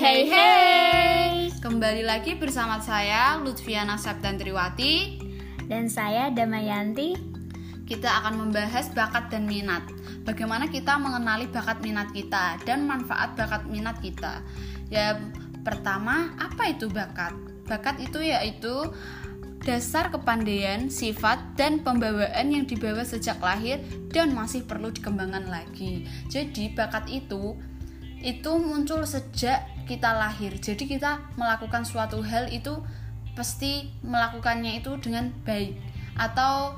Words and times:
hey 0.00 0.24
hey 0.32 1.52
Kembali 1.60 2.00
lagi 2.00 2.32
bersama 2.32 2.80
saya 2.80 3.36
Lutfiana 3.36 4.00
Septantriwati 4.00 5.20
Dan 5.68 5.92
saya 5.92 6.32
Damayanti. 6.32 7.12
Kita 7.84 8.08
akan 8.24 8.40
membahas 8.48 8.88
bakat 8.96 9.28
dan 9.28 9.44
minat. 9.44 9.84
Bagaimana 10.24 10.72
kita 10.72 10.96
mengenali 10.96 11.52
bakat 11.52 11.84
minat 11.84 12.16
kita 12.16 12.56
Dan 12.64 12.88
manfaat 12.88 13.36
bakat 13.36 13.68
minat 13.68 14.00
kita? 14.00 14.40
Ya 14.88 15.20
pertama 15.60 16.32
apa 16.40 16.72
itu 16.72 16.88
bakat? 16.88 17.36
Bakat 17.68 18.00
itu 18.00 18.24
yaitu 18.24 18.72
dasar 19.60 20.08
kepandaian, 20.08 20.88
sifat, 20.88 21.60
dan 21.60 21.84
pembawaan 21.84 22.48
yang 22.48 22.64
dibawa 22.64 23.04
sejak 23.04 23.36
lahir 23.44 23.84
dan 24.08 24.32
masih 24.32 24.64
perlu 24.64 24.88
dikembangkan 24.88 25.52
lagi. 25.52 26.08
Jadi 26.32 26.72
bakat 26.72 27.12
itu 27.12 27.60
itu 28.20 28.52
muncul 28.60 29.02
sejak 29.04 29.64
kita 29.88 30.12
lahir. 30.14 30.54
Jadi 30.60 30.86
kita 30.86 31.34
melakukan 31.34 31.82
suatu 31.82 32.20
hal 32.22 32.52
itu 32.52 32.78
pasti 33.34 33.88
melakukannya 34.04 34.78
itu 34.78 34.94
dengan 35.00 35.32
baik 35.48 35.74
atau 36.20 36.76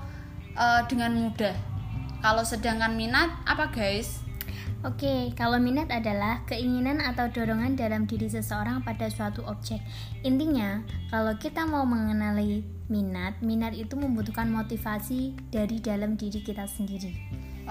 uh, 0.55 0.83
dengan 0.87 1.13
mudah. 1.19 1.55
Kalau 2.23 2.47
sedangkan 2.47 2.95
minat 2.95 3.35
apa 3.45 3.75
guys? 3.75 4.23
Oke, 4.83 5.31
kalau 5.39 5.63
minat 5.63 5.95
adalah 5.95 6.43
keinginan 6.43 6.99
atau 6.99 7.31
dorongan 7.31 7.79
dalam 7.79 8.03
diri 8.03 8.27
seseorang 8.27 8.83
pada 8.83 9.07
suatu 9.07 9.47
objek. 9.47 9.79
Intinya, 10.27 10.83
kalau 11.07 11.39
kita 11.39 11.63
mau 11.63 11.87
mengenali 11.87 12.67
minat, 12.91 13.39
minat 13.47 13.79
itu 13.79 13.95
membutuhkan 13.95 14.51
motivasi 14.51 15.39
dari 15.55 15.79
dalam 15.79 16.19
diri 16.19 16.43
kita 16.43 16.67
sendiri. 16.67 17.15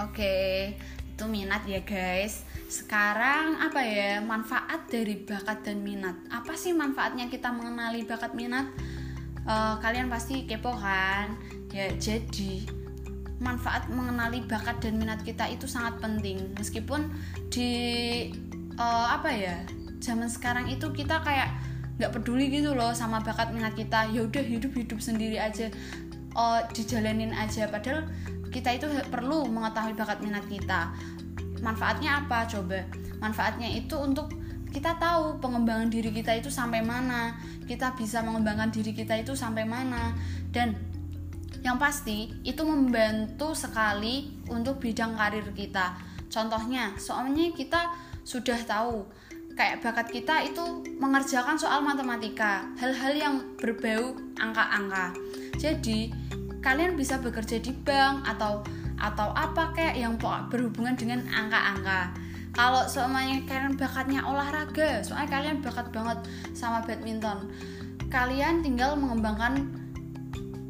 Oke, 0.00 0.72
itu 1.22 1.30
minat 1.30 1.62
ya 1.70 1.78
guys. 1.86 2.42
Sekarang 2.66 3.54
apa 3.62 3.78
ya 3.78 4.18
manfaat 4.18 4.90
dari 4.90 5.22
bakat 5.22 5.62
dan 5.62 5.86
minat? 5.86 6.18
Apa 6.34 6.58
sih 6.58 6.74
manfaatnya 6.74 7.30
kita 7.30 7.54
mengenali 7.54 8.02
bakat 8.02 8.34
minat? 8.34 8.66
Uh, 9.46 9.78
kalian 9.78 10.10
pasti 10.10 10.50
kepo 10.50 10.74
kan? 10.74 11.38
Ya 11.70 11.94
jadi 11.94 12.66
manfaat 13.38 13.86
mengenali 13.86 14.42
bakat 14.50 14.82
dan 14.82 14.98
minat 14.98 15.22
kita 15.22 15.46
itu 15.46 15.70
sangat 15.70 16.02
penting 16.02 16.42
meskipun 16.58 17.06
di 17.54 17.70
uh, 18.74 19.14
apa 19.14 19.30
ya 19.30 19.62
zaman 20.02 20.26
sekarang 20.26 20.66
itu 20.66 20.90
kita 20.90 21.22
kayak 21.22 21.54
nggak 22.02 22.18
peduli 22.18 22.50
gitu 22.50 22.74
loh 22.74 22.90
sama 22.90 23.22
bakat 23.22 23.54
minat 23.54 23.78
kita 23.78 24.10
ya 24.10 24.26
udah 24.26 24.42
hidup 24.42 24.74
hidup 24.74 24.98
sendiri 24.98 25.38
aja 25.38 25.70
uh, 26.34 26.62
dijalanin 26.70 27.34
aja 27.34 27.66
padahal 27.66 28.06
kita 28.52 28.76
itu 28.76 28.86
perlu 29.08 29.48
mengetahui 29.48 29.96
bakat 29.96 30.20
minat 30.20 30.44
kita. 30.46 30.92
Manfaatnya 31.64 32.22
apa? 32.22 32.44
Coba. 32.44 32.84
Manfaatnya 33.18 33.72
itu 33.72 33.96
untuk 33.96 34.28
kita 34.68 34.96
tahu 35.00 35.40
pengembangan 35.40 35.88
diri 35.88 36.12
kita 36.12 36.36
itu 36.36 36.52
sampai 36.52 36.84
mana. 36.84 37.40
Kita 37.64 37.96
bisa 37.96 38.20
mengembangkan 38.20 38.68
diri 38.68 38.92
kita 38.92 39.16
itu 39.16 39.32
sampai 39.32 39.64
mana. 39.64 40.12
Dan 40.52 40.76
yang 41.64 41.80
pasti 41.80 42.28
itu 42.42 42.60
membantu 42.66 43.56
sekali 43.56 44.36
untuk 44.52 44.82
bidang 44.82 45.16
karir 45.16 45.46
kita. 45.56 45.96
Contohnya, 46.28 46.92
soalnya 46.98 47.52
kita 47.54 47.92
sudah 48.26 48.58
tahu 48.64 49.06
kayak 49.52 49.84
bakat 49.84 50.08
kita 50.08 50.42
itu 50.48 50.80
mengerjakan 50.96 51.60
soal 51.60 51.84
matematika, 51.84 52.64
hal-hal 52.80 53.12
yang 53.12 53.34
berbau 53.60 54.16
angka-angka. 54.40 55.12
Jadi, 55.60 56.08
kalian 56.62 56.94
bisa 56.94 57.18
bekerja 57.18 57.58
di 57.58 57.74
bank 57.74 58.24
atau 58.24 58.62
atau 59.02 59.34
apa 59.34 59.74
kayak 59.74 59.98
yang 59.98 60.14
berhubungan 60.48 60.94
dengan 60.94 61.26
angka-angka. 61.26 62.14
Kalau 62.54 62.86
soalnya 62.86 63.42
kalian 63.48 63.74
bakatnya 63.74 64.22
olahraga, 64.22 65.02
soalnya 65.02 65.28
kalian 65.28 65.58
bakat 65.64 65.90
banget 65.90 66.18
sama 66.54 66.84
badminton, 66.84 67.50
kalian 68.12 68.62
tinggal 68.62 68.94
mengembangkan 68.94 69.66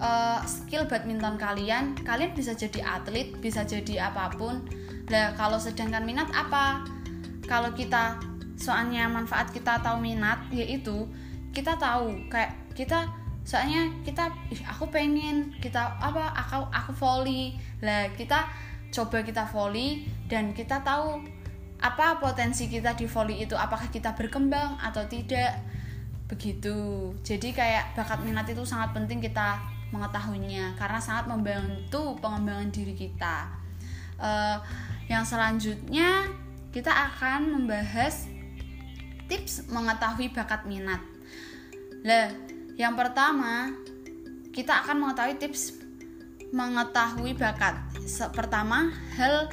uh, 0.01 0.41
skill 0.49 0.89
badminton 0.89 1.37
kalian. 1.37 1.93
Kalian 2.07 2.33
bisa 2.33 2.57
jadi 2.57 2.81
atlet 2.87 3.35
bisa 3.39 3.67
jadi 3.67 4.09
apa 4.09 4.33
pun. 4.39 4.65
Nah 5.11 5.37
kalau 5.37 5.61
sedangkan 5.61 6.07
minat 6.07 6.31
apa? 6.33 6.87
Kalau 7.45 7.75
kita 7.75 8.17
soalnya 8.57 9.11
manfaat 9.11 9.51
kita 9.51 9.83
tahu 9.83 9.99
minat 9.99 10.39
yaitu 10.55 11.11
kita 11.51 11.75
tahu 11.77 12.31
kayak 12.31 12.55
kita 12.79 13.11
soalnya 13.43 13.91
kita 14.07 14.31
aku 14.71 14.87
pengen 14.89 15.51
kita 15.59 15.99
apa 15.99 16.31
aku 16.31 16.63
aku 16.71 16.93
volley 16.95 17.59
lah 17.83 18.07
kita 18.15 18.47
coba 18.95 19.27
kita 19.27 19.43
volley 19.51 20.07
dan 20.31 20.55
kita 20.55 20.79
tahu 20.87 21.19
apa 21.83 22.23
potensi 22.23 22.71
kita 22.71 22.95
di 22.95 23.11
volley 23.11 23.43
itu 23.43 23.59
apakah 23.59 23.91
kita 23.91 24.15
berkembang 24.15 24.79
atau 24.79 25.03
tidak 25.11 25.59
begitu 26.31 27.11
jadi 27.27 27.49
kayak 27.51 27.85
bakat 27.99 28.23
minat 28.23 28.47
itu 28.47 28.63
sangat 28.63 28.95
penting 28.95 29.19
kita 29.19 29.59
mengetahuinya 29.93 30.75
karena 30.81 30.99
sangat 30.99 31.29
membantu 31.29 32.17
pengembangan 32.19 32.73
diri 32.73 32.97
kita. 32.97 33.53
Uh, 34.17 34.57
yang 35.07 35.23
selanjutnya 35.23 36.27
kita 36.73 36.89
akan 36.89 37.61
membahas 37.61 38.27
tips 39.29 39.69
mengetahui 39.69 40.33
bakat 40.33 40.65
minat. 40.65 41.05
Lah, 42.03 42.33
yang 42.77 42.97
pertama 42.97 43.73
kita 44.53 44.85
akan 44.85 44.97
mengetahui 45.07 45.37
tips 45.41 45.81
mengetahui 46.53 47.33
bakat. 47.33 47.81
Pertama, 48.37 48.93
hal 49.17 49.49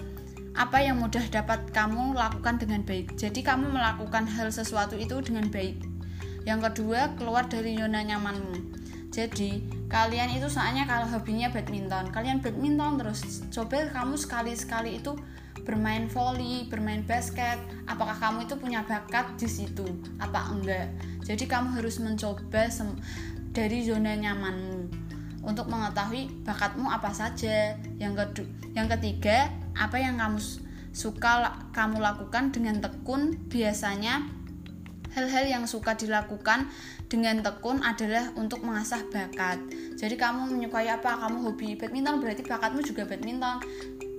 apa 0.52 0.84
yang 0.84 1.00
mudah 1.00 1.24
dapat 1.32 1.72
kamu 1.72 2.12
lakukan 2.12 2.60
dengan 2.60 2.84
baik. 2.84 3.16
Jadi 3.16 3.40
kamu 3.40 3.72
melakukan 3.72 4.28
hal 4.28 4.52
sesuatu 4.52 5.00
itu 5.00 5.16
dengan 5.24 5.48
baik. 5.48 5.80
Yang 6.44 6.60
kedua, 6.68 7.16
keluar 7.16 7.48
dari 7.48 7.80
zona 7.80 8.04
nyamanmu 8.04 8.80
jadi 9.10 9.60
kalian 9.90 10.38
itu 10.38 10.46
soalnya 10.48 10.86
kalau 10.86 11.10
hobinya 11.10 11.50
badminton 11.50 12.14
kalian 12.14 12.40
badminton 12.40 13.02
terus 13.02 13.44
coba 13.50 13.90
kamu 13.90 14.16
sekali-sekali 14.16 15.02
itu 15.02 15.18
bermain 15.70 16.10
volley 16.10 16.66
bermain 16.66 17.06
basket 17.06 17.62
apakah 17.86 18.18
kamu 18.18 18.50
itu 18.50 18.58
punya 18.58 18.82
bakat 18.90 19.30
di 19.38 19.46
situ 19.46 19.86
apa 20.18 20.50
enggak 20.50 20.90
jadi 21.22 21.46
kamu 21.46 21.78
harus 21.78 22.02
mencoba 22.02 22.66
dari 23.54 23.86
zona 23.86 24.18
nyamanmu 24.18 24.90
untuk 25.46 25.70
mengetahui 25.70 26.42
bakatmu 26.42 26.90
apa 26.90 27.14
saja 27.14 27.78
yang 28.02 28.18
kedua 28.18 28.50
yang 28.74 28.90
ketiga 28.98 29.54
apa 29.78 30.02
yang 30.02 30.18
kamu 30.18 30.42
suka 30.90 31.54
kamu 31.70 32.02
lakukan 32.02 32.50
dengan 32.50 32.82
tekun 32.82 33.38
biasanya 33.54 34.26
hal-hal 35.14 35.46
yang 35.46 35.64
suka 35.70 35.94
dilakukan 35.94 36.66
dengan 37.10 37.42
tekun 37.42 37.82
adalah 37.82 38.30
untuk 38.38 38.62
mengasah 38.62 39.02
bakat. 39.10 39.58
Jadi 39.98 40.14
kamu 40.14 40.54
menyukai 40.54 40.86
apa? 40.86 41.18
Kamu 41.18 41.50
hobi 41.50 41.74
badminton 41.74 42.22
berarti 42.22 42.46
bakatmu 42.46 42.86
juga 42.86 43.10
badminton. 43.10 43.58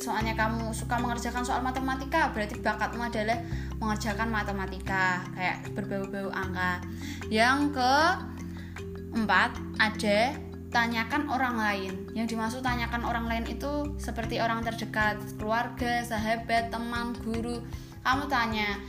Soalnya 0.01 0.33
kamu 0.33 0.73
suka 0.73 0.97
mengerjakan 0.97 1.45
soal 1.45 1.61
matematika, 1.61 2.33
berarti 2.33 2.57
bakatmu 2.59 3.05
adalah 3.05 3.37
mengerjakan 3.77 4.33
matematika, 4.33 5.21
kayak 5.37 5.69
berbau-bau 5.77 6.33
angka. 6.33 6.81
Yang 7.29 7.77
keempat 7.77 9.53
ada 9.77 10.33
tanyakan 10.73 11.29
orang 11.29 11.61
lain. 11.61 11.93
Yang 12.17 12.33
dimaksud 12.35 12.65
tanyakan 12.65 13.05
orang 13.05 13.29
lain 13.29 13.45
itu 13.45 13.93
seperti 14.01 14.41
orang 14.41 14.65
terdekat, 14.65 15.21
keluarga, 15.37 16.01
sahabat, 16.01 16.73
teman, 16.73 17.13
guru. 17.21 17.61
Kamu 18.01 18.25
tanya, 18.33 18.81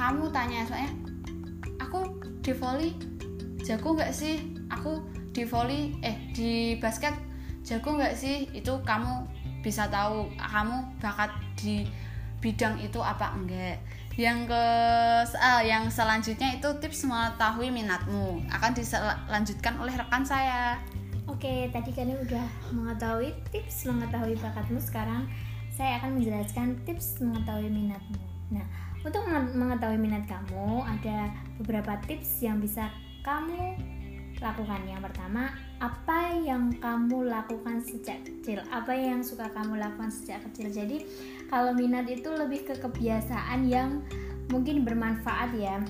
kamu 0.00 0.32
tanya 0.32 0.64
soalnya 0.64 0.92
aku 1.80 2.16
di 2.40 2.52
volley 2.56 2.96
jago 3.60 3.92
nggak 3.94 4.12
sih 4.14 4.40
aku 4.72 5.04
di 5.30 5.44
volley 5.44 5.94
eh 6.00 6.16
di 6.32 6.74
basket 6.80 7.14
jago 7.62 8.00
nggak 8.00 8.16
sih 8.16 8.48
itu 8.56 8.72
kamu 8.82 9.28
bisa 9.60 9.88
tahu 9.88 10.28
kamu 10.36 10.76
bakat 11.00 11.30
di 11.56 11.84
bidang 12.40 12.80
itu 12.80 12.98
apa 13.00 13.36
enggak. 13.36 13.76
Yang 14.18 14.52
ke 14.52 14.64
uh, 15.38 15.62
yang 15.64 15.88
selanjutnya 15.88 16.58
itu 16.60 16.68
tips 16.82 17.08
mengetahui 17.08 17.72
minatmu 17.72 18.42
akan 18.52 18.70
dilanjutkan 18.74 19.74
oleh 19.80 19.94
rekan 19.96 20.24
saya. 20.26 20.76
Oke 21.30 21.70
tadi 21.70 21.94
kalian 21.94 22.20
udah 22.26 22.46
mengetahui 22.74 23.32
tips 23.54 23.86
mengetahui 23.86 24.34
bakatmu. 24.40 24.82
Sekarang 24.82 25.30
saya 25.70 26.02
akan 26.02 26.20
menjelaskan 26.20 26.76
tips 26.84 27.22
mengetahui 27.22 27.70
minatmu. 27.70 28.20
Nah 28.50 28.66
untuk 29.00 29.24
mengetahui 29.30 29.96
minat 29.96 30.28
kamu 30.28 30.84
ada 30.84 31.32
beberapa 31.56 31.96
tips 32.04 32.44
yang 32.44 32.60
bisa 32.60 32.92
kamu 33.24 33.78
lakukan. 34.42 34.80
Yang 34.84 35.00
pertama 35.08 35.54
apa 35.80 36.36
yang 36.44 36.76
kamu 36.76 37.32
lakukan 37.32 37.80
sejak 37.80 38.20
kecil? 38.28 38.60
Apa 38.68 38.92
yang 38.92 39.24
suka 39.24 39.48
kamu 39.56 39.80
lakukan 39.80 40.12
sejak 40.12 40.44
kecil? 40.48 40.68
Jadi 40.68 41.08
kalau 41.48 41.72
minat 41.72 42.04
itu 42.04 42.28
lebih 42.28 42.68
ke 42.68 42.76
kebiasaan 42.76 43.64
yang 43.64 44.04
mungkin 44.52 44.84
bermanfaat 44.84 45.56
ya. 45.56 45.80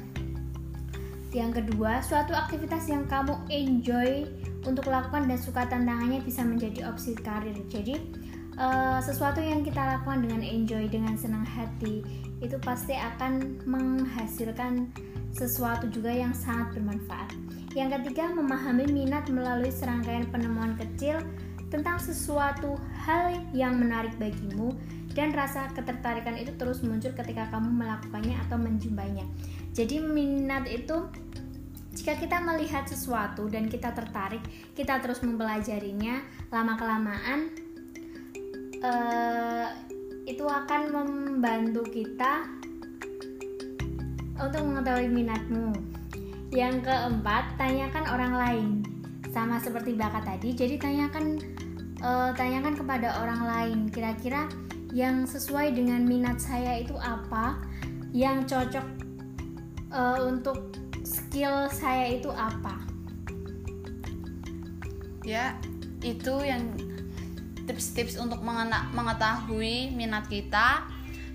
Yang 1.35 1.63
kedua 1.63 2.03
suatu 2.07 2.35
aktivitas 2.39 2.87
yang 2.87 3.03
kamu 3.11 3.35
enjoy 3.51 4.31
untuk 4.63 4.87
lakukan 4.87 5.27
dan 5.27 5.39
suka 5.43 5.67
tantangannya 5.67 6.23
bisa 6.23 6.47
menjadi 6.47 6.87
opsi 6.87 7.19
karir. 7.19 7.59
Jadi 7.67 7.99
uh, 8.63 9.03
sesuatu 9.03 9.43
yang 9.43 9.67
kita 9.67 9.79
lakukan 9.79 10.23
dengan 10.23 10.43
enjoy 10.47 10.87
dengan 10.87 11.19
senang 11.19 11.43
hati 11.43 12.07
itu 12.39 12.57
pasti 12.63 12.95
akan 12.95 13.59
menghasilkan 13.67 14.87
sesuatu 15.35 15.87
juga 15.91 16.11
yang 16.11 16.35
sangat 16.35 16.75
bermanfaat. 16.75 17.31
Yang 17.75 18.03
ketiga, 18.03 18.35
memahami 18.35 18.91
minat 18.91 19.31
melalui 19.31 19.71
serangkaian 19.71 20.27
penemuan 20.29 20.75
kecil 20.75 21.23
tentang 21.71 22.03
sesuatu 22.03 22.75
hal 23.07 23.39
yang 23.55 23.79
menarik 23.79 24.11
bagimu 24.19 24.75
dan 25.15 25.31
rasa 25.31 25.71
ketertarikan 25.75 26.35
itu 26.35 26.51
terus 26.59 26.83
muncul 26.83 27.15
ketika 27.15 27.47
kamu 27.55 27.71
melakukannya 27.71 28.35
atau 28.47 28.59
menjumpainya. 28.59 29.27
Jadi 29.71 30.03
minat 30.03 30.67
itu 30.67 31.07
jika 31.95 32.19
kita 32.19 32.39
melihat 32.43 32.87
sesuatu 32.87 33.51
dan 33.51 33.67
kita 33.67 33.91
tertarik, 33.95 34.43
kita 34.79 35.03
terus 35.03 35.23
mempelajarinya, 35.23 36.23
lama 36.55 36.75
kelamaan 36.79 37.51
uh, 38.83 39.69
itu 40.27 40.47
akan 40.47 40.83
membantu 40.95 41.83
kita 41.91 42.60
untuk 44.41 44.65
mengetahui 44.65 45.09
minatmu. 45.13 45.77
Yang 46.51 46.89
keempat, 46.89 47.55
tanyakan 47.61 48.05
orang 48.11 48.35
lain. 48.35 48.69
Sama 49.31 49.63
seperti 49.63 49.95
bakat 49.95 50.27
tadi, 50.27 50.57
jadi 50.59 50.75
tanyakan 50.75 51.39
uh, 52.03 52.35
tanyakan 52.35 52.75
kepada 52.75 53.23
orang 53.23 53.43
lain 53.47 53.79
kira-kira 53.87 54.51
yang 54.91 55.23
sesuai 55.23 55.71
dengan 55.71 56.03
minat 56.03 56.43
saya 56.43 56.83
itu 56.83 56.99
apa, 56.99 57.63
yang 58.11 58.43
cocok 58.43 58.83
uh, 59.95 60.19
untuk 60.27 60.75
skill 61.07 61.71
saya 61.71 62.19
itu 62.19 62.27
apa. 62.35 62.75
Ya, 65.23 65.55
itu 66.03 66.43
yang 66.43 66.75
tips-tips 67.71 68.19
untuk 68.19 68.43
mengetahui 68.43 69.95
minat 69.95 70.27
kita 70.27 70.91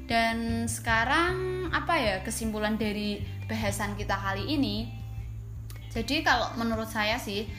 dan 0.06 0.70
sekarang 0.70 1.66
apa 1.74 1.98
ya 1.98 2.16
kesimpulan 2.22 2.78
dari 2.78 3.26
bahasan 3.50 3.98
kita 3.98 4.14
kali 4.14 4.46
ini? 4.54 4.86
Jadi 5.90 6.22
kalau 6.22 6.54
menurut 6.60 6.86
saya 6.86 7.18
sih 7.18 7.50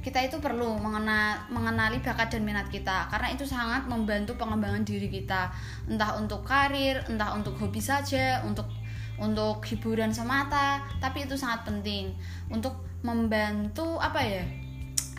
kita 0.00 0.22
itu 0.22 0.38
perlu 0.38 0.78
mengenal, 0.78 1.50
mengenali 1.50 1.98
bakat 1.98 2.38
dan 2.38 2.46
minat 2.46 2.70
kita. 2.70 3.10
Karena 3.10 3.34
itu 3.34 3.42
sangat 3.42 3.90
membantu 3.90 4.38
pengembangan 4.38 4.86
diri 4.86 5.10
kita. 5.10 5.50
Entah 5.90 6.14
untuk 6.16 6.46
karir 6.46 7.02
entah 7.10 7.34
untuk 7.34 7.58
hobi 7.58 7.82
saja 7.82 8.40
untuk 8.46 8.70
untuk 9.18 9.60
hiburan 9.66 10.14
semata. 10.14 10.80
Tapi 11.02 11.26
itu 11.28 11.34
sangat 11.34 11.66
penting. 11.66 12.14
Untuk 12.48 12.86
membantu 13.02 14.00
apa 14.00 14.22
ya 14.24 14.46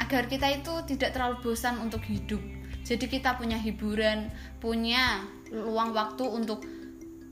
agar 0.02 0.26
kita 0.26 0.48
itu 0.50 0.74
tidak 0.88 1.14
terlalu 1.14 1.42
bosan 1.44 1.78
untuk 1.84 2.02
hidup 2.08 2.57
jadi 2.88 3.06
kita 3.12 3.36
punya 3.36 3.60
hiburan 3.60 4.32
punya 4.64 5.20
luang 5.52 5.92
waktu 5.92 6.24
untuk 6.24 6.64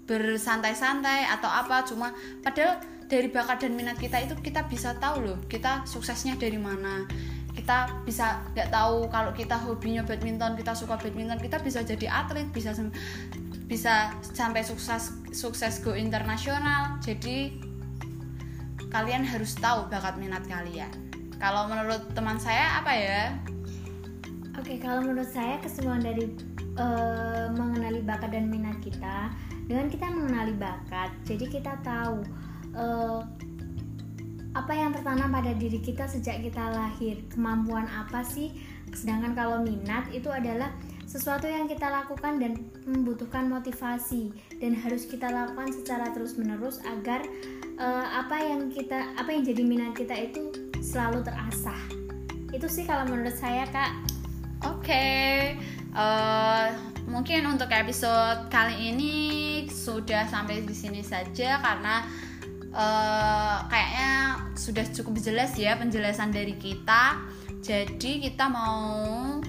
bersantai-santai 0.03 1.31
atau 1.31 1.47
apa. 1.47 1.87
Cuma 1.87 2.11
padahal 2.43 2.83
dari 3.07 3.31
bakat 3.31 3.63
dan 3.63 3.79
minat 3.79 3.95
kita 3.95 4.19
itu 4.19 4.35
kita 4.43 4.67
bisa 4.67 4.97
tahu 4.99 5.23
loh 5.23 5.39
kita 5.47 5.87
suksesnya 5.87 6.35
dari 6.35 6.59
mana. 6.59 7.07
Kita 7.55 8.03
bisa 8.03 8.43
nggak 8.51 8.67
tahu 8.67 9.07
kalau 9.07 9.31
kita 9.31 9.55
hobinya 9.55 10.03
badminton 10.03 10.59
kita 10.59 10.75
suka 10.75 10.99
badminton 10.99 11.39
kita 11.39 11.63
bisa 11.63 11.87
jadi 11.87 12.11
atlet 12.11 12.51
bisa 12.51 12.75
bisa 13.65 14.11
sampai 14.21 14.59
sukses 14.59 15.15
sukses 15.31 15.79
go 15.79 15.95
internasional. 15.95 16.99
Jadi 16.99 17.63
kalian 18.91 19.23
harus 19.23 19.55
tahu 19.55 19.87
bakat 19.87 20.19
minat 20.19 20.43
kalian. 20.51 20.91
Kalau 21.39 21.71
menurut 21.71 22.11
teman 22.11 22.35
saya 22.43 22.83
apa 22.83 22.91
ya 22.91 23.21
oke 24.59 24.73
kalau 24.79 25.03
menurut 25.03 25.29
saya 25.29 25.59
kesemuan 25.59 26.03
dari 26.03 26.31
uh, 26.79 27.51
mengenali 27.55 28.03
bakat 28.03 28.31
dan 28.31 28.47
minat 28.51 28.79
kita 28.79 29.31
dengan 29.65 29.87
kita 29.89 30.07
mengenali 30.11 30.53
bakat 30.55 31.09
jadi 31.27 31.45
kita 31.49 31.73
tahu 31.83 32.23
uh, 32.75 33.23
apa 34.55 34.71
yang 34.71 34.95
tertanam 34.95 35.35
pada 35.35 35.51
diri 35.51 35.83
kita 35.83 36.07
sejak 36.07 36.39
kita 36.39 36.63
lahir 36.71 37.19
kemampuan 37.27 37.91
apa 37.91 38.23
sih? 38.23 38.55
Sedangkan 38.95 39.35
kalau 39.35 39.59
minat 39.67 40.07
itu 40.15 40.31
adalah 40.31 40.71
sesuatu 41.03 41.43
yang 41.43 41.67
kita 41.67 41.91
lakukan 41.91 42.39
dan 42.39 42.63
membutuhkan 42.87 43.51
motivasi 43.51 44.31
dan 44.63 44.71
harus 44.79 45.03
kita 45.05 45.27
lakukan 45.27 45.75
secara 45.75 46.07
terus 46.15 46.39
menerus 46.39 46.79
agar 46.87 47.27
uh, 47.77 48.07
apa 48.15 48.39
yang 48.39 48.71
kita 48.71 49.11
apa 49.19 49.27
yang 49.27 49.43
jadi 49.43 49.61
minat 49.67 49.91
kita 49.91 50.15
itu 50.15 50.55
selalu 50.79 51.19
terasah. 51.27 51.81
Itu 52.55 52.71
sih 52.71 52.87
kalau 52.87 53.11
menurut 53.11 53.35
saya 53.35 53.67
kak 53.67 53.91
oke 54.65 54.81
okay. 54.81 55.55
uh, 55.93 56.01
eh, 56.01 56.67
mungkin 57.05 57.45
untuk 57.45 57.69
episode 57.69 58.49
kali 58.49 58.91
ini 58.93 59.13
sudah 59.69 60.25
sampai 60.25 60.65
di 60.65 60.73
sini 60.73 61.05
saja 61.05 61.61
karena 61.61 62.01
uh, 62.73 63.57
kayaknya 63.69 64.11
sudah 64.57 64.85
cukup 64.89 65.21
jelas 65.21 65.53
ya 65.55 65.77
penjelasan 65.77 66.33
dari 66.33 66.57
kita. 66.57 67.21
Jadi 67.61 68.29
kita 68.29 68.45
mau 68.49 69.41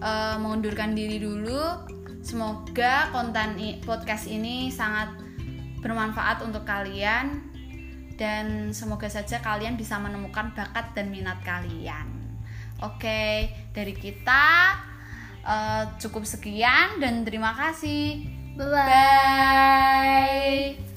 uh, 0.00 0.36
mengundurkan 0.40 0.92
diri 0.92 1.20
dulu. 1.20 1.88
Semoga 2.20 3.14
konten 3.14 3.54
podcast 3.86 4.26
ini 4.26 4.68
sangat 4.68 5.14
bermanfaat 5.78 6.42
untuk 6.42 6.66
kalian 6.66 7.46
dan 8.18 8.74
semoga 8.74 9.06
saja 9.06 9.38
kalian 9.38 9.78
bisa 9.78 10.00
menemukan 10.00 10.50
bakat 10.56 10.90
dan 10.96 11.12
minat 11.12 11.38
kalian. 11.46 12.15
Oke, 12.84 13.48
dari 13.72 13.96
kita 13.96 14.76
uh, 15.40 15.84
cukup 15.96 16.28
sekian 16.28 17.00
dan 17.00 17.24
terima 17.24 17.56
kasih. 17.56 18.28
-bye. 18.56 18.76
Bye. 20.76 20.95